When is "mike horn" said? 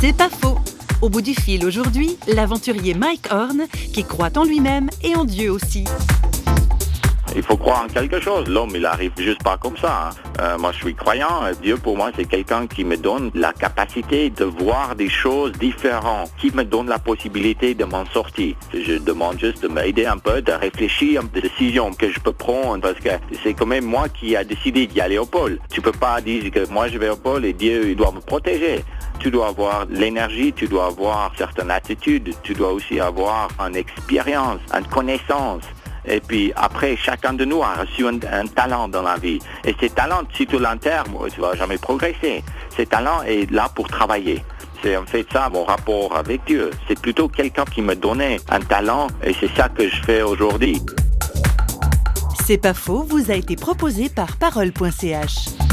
2.94-3.66